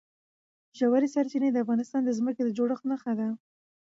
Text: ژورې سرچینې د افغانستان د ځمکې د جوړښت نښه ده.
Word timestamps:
ژورې 0.77 1.07
سرچینې 1.13 1.49
د 1.51 1.57
افغانستان 1.63 2.01
د 2.05 2.09
ځمکې 2.17 2.41
د 2.43 2.49
جوړښت 2.57 2.83
نښه 2.91 3.13
ده. 3.19 3.27